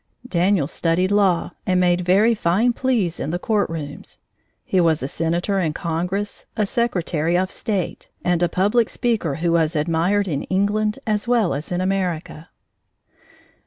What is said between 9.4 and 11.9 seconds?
was admired in England as well as in